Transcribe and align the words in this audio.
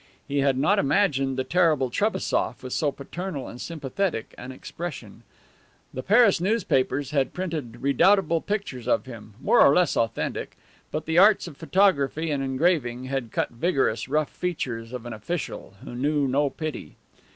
He 0.27 0.39
had 0.39 0.57
not 0.57 0.79
imagined 0.79 1.37
the 1.37 1.43
terrible 1.43 1.91
Trebassof 1.91 2.63
with 2.63 2.73
so 2.73 2.91
paternal 2.91 3.47
and 3.47 3.61
sympathetic 3.61 4.33
an 4.35 4.51
expression. 4.51 5.21
The 5.93 6.01
Paris 6.01 6.39
papers 6.63 7.11
had 7.11 7.35
printed 7.35 7.83
redoubtable 7.83 8.41
pictures 8.41 8.87
of 8.87 9.05
him, 9.05 9.35
more 9.39 9.61
or 9.61 9.75
less 9.75 9.95
authentic, 9.95 10.57
but 10.89 11.05
the 11.05 11.19
arts 11.19 11.47
of 11.47 11.55
photography 11.55 12.31
and 12.31 12.43
engraving 12.43 13.03
had 13.03 13.31
cut 13.31 13.51
vigorous, 13.51 14.09
rough 14.09 14.31
features 14.31 14.91
of 14.91 15.05
an 15.05 15.13
official 15.13 15.75
who 15.83 15.93
knew 15.93 16.27
no 16.27 16.49
pity. 16.49 16.95